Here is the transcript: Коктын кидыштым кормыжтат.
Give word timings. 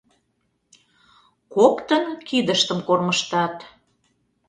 Коктын 1.53 2.03
кидыштым 2.27 2.79
кормыжтат. 2.87 3.55